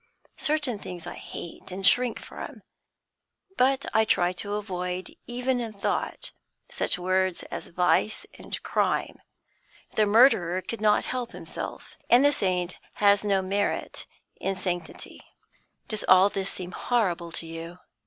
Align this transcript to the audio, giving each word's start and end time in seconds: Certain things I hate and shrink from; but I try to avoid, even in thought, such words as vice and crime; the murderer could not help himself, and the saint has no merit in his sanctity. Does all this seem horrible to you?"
Certain 0.39 0.79
things 0.79 1.05
I 1.05 1.13
hate 1.13 1.71
and 1.71 1.85
shrink 1.85 2.17
from; 2.17 2.63
but 3.55 3.85
I 3.93 4.03
try 4.03 4.33
to 4.33 4.55
avoid, 4.55 5.15
even 5.27 5.59
in 5.61 5.73
thought, 5.73 6.31
such 6.71 6.97
words 6.97 7.43
as 7.51 7.67
vice 7.67 8.25
and 8.35 8.63
crime; 8.63 9.21
the 9.93 10.07
murderer 10.07 10.59
could 10.63 10.81
not 10.81 11.05
help 11.05 11.33
himself, 11.33 11.97
and 12.09 12.25
the 12.25 12.31
saint 12.31 12.79
has 12.93 13.23
no 13.23 13.43
merit 13.43 14.07
in 14.37 14.55
his 14.55 14.63
sanctity. 14.63 15.21
Does 15.87 16.03
all 16.07 16.29
this 16.31 16.49
seem 16.49 16.71
horrible 16.71 17.31
to 17.33 17.45
you?" 17.45 17.77